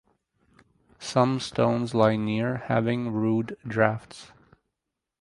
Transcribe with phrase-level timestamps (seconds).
[0.97, 4.31] Some stones lie near having rude drafts.